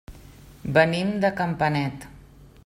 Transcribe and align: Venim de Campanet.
Venim 0.77 1.11
de 1.27 1.31
Campanet. 1.43 2.09